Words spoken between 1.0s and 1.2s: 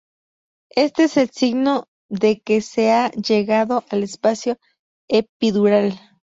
es